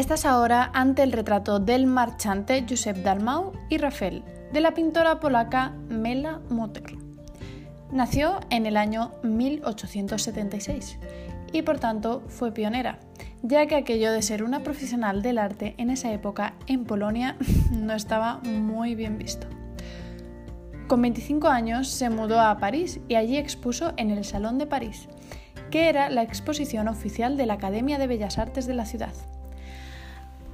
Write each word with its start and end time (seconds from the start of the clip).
Estás 0.00 0.24
ahora 0.24 0.70
ante 0.72 1.02
el 1.02 1.12
retrato 1.12 1.60
del 1.60 1.86
marchante 1.86 2.64
Josep 2.66 2.96
Dalmau 3.04 3.52
y 3.68 3.76
Rafael, 3.76 4.24
de 4.50 4.62
la 4.62 4.72
pintora 4.72 5.20
polaca 5.20 5.74
Mela 5.90 6.40
Mutter. 6.48 6.96
Nació 7.92 8.40
en 8.48 8.64
el 8.64 8.78
año 8.78 9.12
1876 9.22 10.98
y 11.52 11.60
por 11.60 11.78
tanto 11.78 12.22
fue 12.28 12.50
pionera, 12.50 12.98
ya 13.42 13.66
que 13.66 13.76
aquello 13.76 14.10
de 14.10 14.22
ser 14.22 14.42
una 14.42 14.62
profesional 14.62 15.20
del 15.20 15.36
arte 15.36 15.74
en 15.76 15.90
esa 15.90 16.10
época 16.10 16.54
en 16.66 16.86
Polonia 16.86 17.36
no 17.70 17.92
estaba 17.92 18.38
muy 18.38 18.94
bien 18.94 19.18
visto. 19.18 19.48
Con 20.88 21.02
25 21.02 21.46
años 21.48 21.88
se 21.88 22.08
mudó 22.08 22.40
a 22.40 22.56
París 22.56 23.00
y 23.06 23.16
allí 23.16 23.36
expuso 23.36 23.92
en 23.98 24.10
el 24.10 24.24
Salón 24.24 24.56
de 24.56 24.66
París, 24.66 25.10
que 25.70 25.90
era 25.90 26.08
la 26.08 26.22
exposición 26.22 26.88
oficial 26.88 27.36
de 27.36 27.44
la 27.44 27.52
Academia 27.52 27.98
de 27.98 28.06
Bellas 28.06 28.38
Artes 28.38 28.66
de 28.66 28.72
la 28.72 28.86
ciudad. 28.86 29.12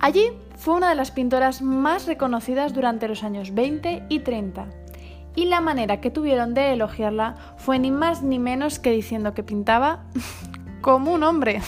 Allí 0.00 0.30
fue 0.56 0.74
una 0.74 0.90
de 0.90 0.94
las 0.94 1.10
pintoras 1.10 1.60
más 1.62 2.06
reconocidas 2.06 2.72
durante 2.72 3.08
los 3.08 3.24
años 3.24 3.54
20 3.54 4.04
y 4.08 4.20
30, 4.20 4.66
y 5.34 5.44
la 5.46 5.60
manera 5.60 6.00
que 6.00 6.10
tuvieron 6.10 6.54
de 6.54 6.72
elogiarla 6.72 7.36
fue 7.56 7.78
ni 7.78 7.90
más 7.90 8.22
ni 8.22 8.38
menos 8.38 8.78
que 8.78 8.90
diciendo 8.90 9.34
que 9.34 9.42
pintaba 9.42 10.04
como 10.80 11.12
un 11.12 11.22
hombre. 11.22 11.60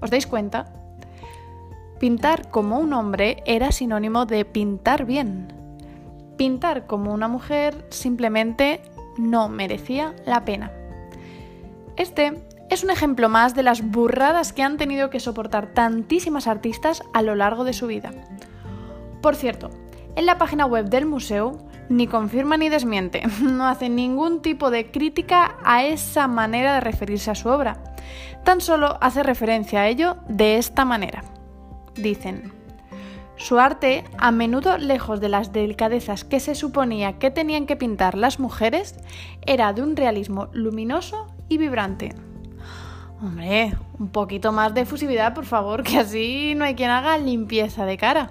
¿Os 0.00 0.10
dais 0.10 0.26
cuenta? 0.26 0.72
Pintar 2.00 2.50
como 2.50 2.78
un 2.78 2.92
hombre 2.92 3.42
era 3.46 3.72
sinónimo 3.72 4.26
de 4.26 4.44
pintar 4.44 5.06
bien. 5.06 5.52
Pintar 6.36 6.86
como 6.86 7.12
una 7.12 7.28
mujer 7.28 7.86
simplemente 7.90 8.80
no 9.16 9.48
merecía 9.48 10.14
la 10.26 10.44
pena. 10.44 10.72
Este 11.96 12.42
es 12.70 12.82
un 12.84 12.90
ejemplo 12.90 13.28
más 13.28 13.54
de 13.54 13.62
las 13.62 13.82
burradas 13.82 14.52
que 14.52 14.62
han 14.62 14.76
tenido 14.76 15.10
que 15.10 15.20
soportar 15.20 15.72
tantísimas 15.72 16.46
artistas 16.46 17.02
a 17.12 17.22
lo 17.22 17.34
largo 17.34 17.64
de 17.64 17.72
su 17.72 17.86
vida. 17.86 18.10
Por 19.20 19.36
cierto, 19.36 19.70
en 20.16 20.26
la 20.26 20.38
página 20.38 20.66
web 20.66 20.86
del 20.86 21.06
museo 21.06 21.58
ni 21.88 22.06
confirma 22.06 22.56
ni 22.56 22.68
desmiente, 22.68 23.22
no 23.42 23.66
hace 23.66 23.88
ningún 23.88 24.42
tipo 24.42 24.70
de 24.70 24.90
crítica 24.90 25.56
a 25.64 25.84
esa 25.84 26.28
manera 26.28 26.74
de 26.74 26.80
referirse 26.80 27.30
a 27.30 27.34
su 27.34 27.48
obra, 27.48 27.78
tan 28.44 28.60
solo 28.60 28.98
hace 29.00 29.22
referencia 29.22 29.80
a 29.80 29.88
ello 29.88 30.16
de 30.28 30.56
esta 30.56 30.84
manera. 30.84 31.24
Dicen, 31.94 32.52
su 33.36 33.58
arte, 33.58 34.04
a 34.18 34.30
menudo 34.30 34.78
lejos 34.78 35.20
de 35.20 35.28
las 35.28 35.52
delicadezas 35.52 36.24
que 36.24 36.40
se 36.40 36.54
suponía 36.54 37.18
que 37.18 37.30
tenían 37.30 37.66
que 37.66 37.76
pintar 37.76 38.16
las 38.16 38.38
mujeres, 38.38 38.94
era 39.44 39.72
de 39.72 39.82
un 39.82 39.96
realismo 39.96 40.48
luminoso 40.52 41.26
y 41.48 41.58
vibrante. 41.58 42.14
Hombre, 43.22 43.74
un 43.98 44.08
poquito 44.08 44.52
más 44.52 44.74
de 44.74 44.82
efusividad, 44.82 45.34
por 45.34 45.46
favor, 45.46 45.82
que 45.82 45.98
así 45.98 46.54
no 46.56 46.64
hay 46.64 46.74
quien 46.74 46.90
haga 46.90 47.16
limpieza 47.16 47.86
de 47.86 47.96
cara. 47.96 48.30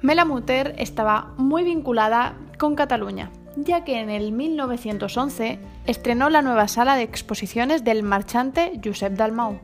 Mela 0.00 0.24
Mutter 0.24 0.74
estaba 0.78 1.34
muy 1.36 1.62
vinculada 1.62 2.34
con 2.58 2.74
Cataluña, 2.74 3.30
ya 3.56 3.84
que 3.84 4.00
en 4.00 4.08
el 4.08 4.32
1911 4.32 5.58
estrenó 5.86 6.30
la 6.30 6.40
nueva 6.40 6.68
sala 6.68 6.96
de 6.96 7.02
exposiciones 7.02 7.84
del 7.84 8.02
marchante 8.02 8.80
Josep 8.82 9.12
Dalmau, 9.14 9.60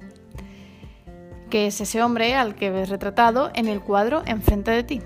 que 1.49 1.69
es 1.69 1.81
ese 1.81 2.03
hombre 2.03 2.35
al 2.35 2.55
que 2.55 2.71
ves 2.71 2.91
retratado 2.91 3.51
en 3.55 3.67
el 3.67 3.81
cuadro 3.81 4.23
enfrente 4.27 4.73
de 4.73 4.83
ti. 4.83 5.01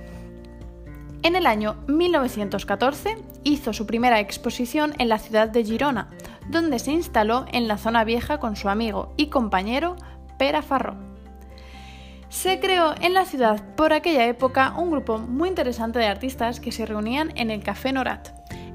En 1.23 1.37
el 1.37 1.47
año 1.47 1.77
1914 1.87 3.19
hizo 3.45 3.73
su 3.73 3.87
primera 3.87 4.21
exposición 4.21 4.95
en 4.99 5.09
la 5.09 5.19
ciudad 5.19 5.49
de 5.49 5.65
Girona, 5.65 6.09
donde 6.51 6.79
se 6.79 6.93
instaló 6.93 7.47
en 7.53 7.69
la 7.69 7.79
zona 7.79 8.05
vieja 8.05 8.39
con 8.39 8.57
su 8.57 8.69
amigo 8.69 9.13
y 9.17 9.27
compañero 9.27 9.97
Pera 10.39 10.63
Farró. 10.63 10.97
Se 12.29 12.61
creó 12.61 12.95
en 13.01 13.15
la 13.15 13.25
ciudad 13.25 13.61
por 13.77 13.93
aquella 13.93 14.27
época 14.27 14.75
un 14.77 14.91
grupo 14.91 15.19
muy 15.19 15.49
interesante 15.49 15.99
de 15.99 16.07
artistas 16.07 16.61
que 16.61 16.73
se 16.73 16.87
reunían 16.87 17.33
en 17.37 17.51
el 17.51 17.63
Café 17.63 17.93
Norat, 17.93 18.29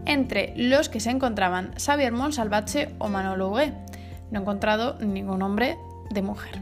entre 0.06 0.54
los 0.58 0.90
que 0.90 1.00
se 1.00 1.10
encontraban 1.10 1.74
Xavier 1.78 2.12
Monsalvache 2.12 2.96
o 3.00 3.08
Manolo 3.08 3.50
Hugué. 3.50 3.74
No 4.32 4.40
he 4.40 4.42
encontrado 4.42 4.98
ningún 5.00 5.42
hombre 5.42 5.78
de 6.10 6.22
mujer. 6.22 6.60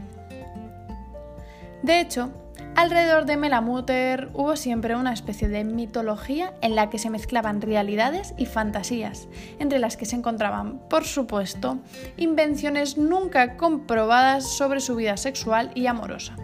De 1.82 2.00
hecho, 2.00 2.30
Alrededor 2.76 3.24
de 3.24 3.36
Melamuter 3.36 4.30
hubo 4.34 4.56
siempre 4.56 4.96
una 4.96 5.12
especie 5.12 5.48
de 5.48 5.62
mitología 5.62 6.54
en 6.60 6.74
la 6.74 6.90
que 6.90 6.98
se 6.98 7.08
mezclaban 7.08 7.60
realidades 7.60 8.34
y 8.36 8.46
fantasías, 8.46 9.28
entre 9.60 9.78
las 9.78 9.96
que 9.96 10.06
se 10.06 10.16
encontraban, 10.16 10.80
por 10.90 11.04
supuesto, 11.04 11.78
invenciones 12.16 12.98
nunca 12.98 13.56
comprobadas 13.56 14.56
sobre 14.56 14.80
su 14.80 14.96
vida 14.96 15.16
sexual 15.16 15.70
y 15.76 15.86
amorosa. 15.86 16.34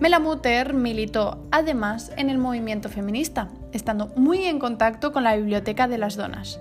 Melamuter 0.00 0.74
militó 0.74 1.46
además 1.52 2.10
en 2.16 2.30
el 2.30 2.38
movimiento 2.38 2.88
feminista, 2.88 3.48
estando 3.72 4.08
muy 4.16 4.44
en 4.44 4.58
contacto 4.58 5.12
con 5.12 5.22
la 5.22 5.36
Biblioteca 5.36 5.86
de 5.86 5.98
las 5.98 6.16
Donas, 6.16 6.58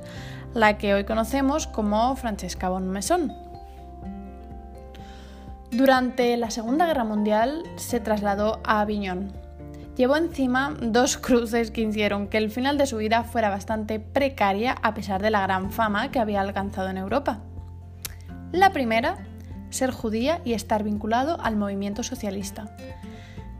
la 0.54 0.78
que 0.78 0.94
hoy 0.94 1.04
conocemos 1.04 1.66
como 1.66 2.16
Francesca 2.16 2.70
Bonmesón. 2.70 3.47
Durante 5.72 6.38
la 6.38 6.50
Segunda 6.50 6.86
Guerra 6.86 7.04
Mundial 7.04 7.64
se 7.76 8.00
trasladó 8.00 8.62
a 8.64 8.80
Aviñón. 8.80 9.34
Llevó 9.98 10.16
encima 10.16 10.74
dos 10.82 11.18
cruces 11.22 11.72
que 11.72 11.82
hicieron 11.82 12.28
que 12.28 12.38
el 12.38 12.52
final 12.52 12.78
de 12.78 12.86
su 12.86 12.98
vida 12.98 13.24
fuera 13.24 13.50
bastante 13.50 14.00
precaria 14.00 14.76
a 14.82 14.94
pesar 14.94 15.22
de 15.22 15.30
la 15.30 15.42
gran 15.42 15.72
fama 15.72 16.10
que 16.10 16.20
había 16.20 16.40
alcanzado 16.40 16.90
en 16.90 16.98
Europa. 16.98 17.42
La 18.54 18.72
primera, 18.72 19.18
ser 19.70 19.92
judía 19.92 20.42
y 20.46 20.54
estar 20.54 20.84
vinculado 20.84 21.38
al 21.42 21.58
movimiento 21.58 22.02
socialista. 22.02 22.74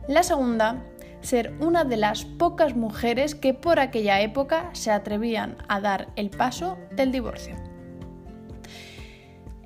La 0.08 0.22
segunda, 0.22 0.82
ser 1.20 1.54
una 1.60 1.84
de 1.84 1.98
las 1.98 2.24
pocas 2.24 2.74
mujeres 2.74 3.34
que 3.34 3.52
por 3.52 3.80
aquella 3.80 4.22
época 4.22 4.70
se 4.72 4.90
atrevían 4.90 5.56
a 5.68 5.80
dar 5.80 6.08
el 6.16 6.30
paso 6.30 6.78
del 6.96 7.12
divorcio. 7.12 7.67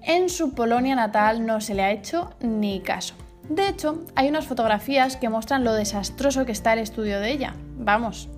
En 0.04 0.28
su 0.28 0.52
Polonia 0.52 0.96
natal 0.96 1.46
no 1.46 1.60
se 1.60 1.74
le 1.74 1.84
ha 1.84 1.92
hecho 1.92 2.30
ni 2.40 2.80
caso. 2.80 3.14
De 3.48 3.68
hecho, 3.68 4.04
hay 4.16 4.28
unas 4.28 4.46
fotografías 4.46 5.16
que 5.16 5.28
muestran 5.28 5.62
lo 5.62 5.74
desastroso 5.74 6.44
que 6.44 6.50
está 6.52 6.72
el 6.72 6.80
estudio 6.80 7.20
de 7.20 7.30
ella. 7.30 7.54
Vamos, 7.76 8.28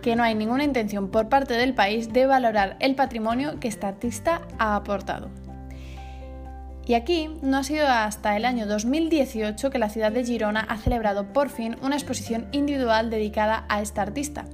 que 0.00 0.14
no 0.14 0.22
hay 0.22 0.36
ninguna 0.36 0.62
intención 0.62 1.10
por 1.10 1.28
parte 1.28 1.54
del 1.54 1.74
país 1.74 2.12
de 2.12 2.26
valorar 2.26 2.76
el 2.78 2.94
patrimonio 2.94 3.58
que 3.58 3.66
esta 3.66 3.88
artista 3.88 4.42
ha 4.58 4.76
aportado. 4.76 5.28
Y 6.86 6.94
aquí 6.94 7.30
no 7.42 7.58
ha 7.58 7.64
sido 7.64 7.86
hasta 7.88 8.36
el 8.36 8.44
año 8.44 8.66
2018 8.66 9.70
que 9.70 9.78
la 9.78 9.90
ciudad 9.90 10.12
de 10.12 10.24
Girona 10.24 10.60
ha 10.60 10.78
celebrado 10.78 11.32
por 11.32 11.50
fin 11.50 11.76
una 11.82 11.96
exposición 11.96 12.46
individual 12.52 13.10
dedicada 13.10 13.66
a 13.68 13.82
esta 13.82 14.02
artista. 14.02 14.44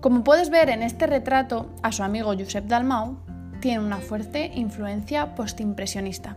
Como 0.00 0.24
puedes 0.24 0.48
ver 0.48 0.70
en 0.70 0.82
este 0.82 1.06
retrato 1.06 1.70
a 1.82 1.92
su 1.92 2.02
amigo 2.02 2.32
Josep 2.36 2.64
Dalmau, 2.66 3.18
tiene 3.60 3.84
una 3.84 3.98
fuerte 3.98 4.50
influencia 4.54 5.34
postimpresionista. 5.34 6.36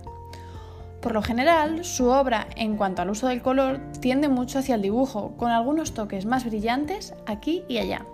Por 1.02 1.14
lo 1.14 1.22
general, 1.24 1.84
su 1.84 2.08
obra 2.08 2.48
en 2.56 2.78
cuanto 2.78 3.02
al 3.02 3.10
uso 3.10 3.28
del 3.28 3.42
color 3.42 3.80
tiende 4.00 4.28
mucho 4.28 4.60
hacia 4.60 4.76
el 4.76 4.82
dibujo, 4.82 5.36
con 5.36 5.50
algunos 5.50 5.94
toques 5.94 6.26
más 6.26 6.46
brillantes 6.46 7.16
aquí 7.26 7.64
y 7.68 7.80
allá. 7.80 8.06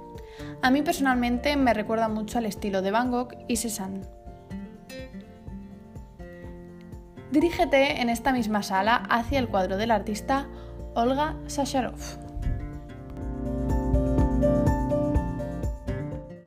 A 0.61 0.71
mí 0.71 0.81
personalmente 0.81 1.57
me 1.57 1.73
recuerda 1.73 2.07
mucho 2.07 2.37
al 2.37 2.45
estilo 2.45 2.81
de 2.81 2.91
Van 2.91 3.11
Gogh 3.11 3.35
y 3.47 3.57
Cézanne. 3.57 4.01
Dirígete 7.31 8.01
en 8.01 8.09
esta 8.09 8.31
misma 8.31 8.63
sala 8.63 8.95
hacia 9.09 9.39
el 9.39 9.49
cuadro 9.49 9.75
del 9.75 9.91
artista 9.91 10.47
Olga 10.95 11.35
Sacharov. 11.47 12.26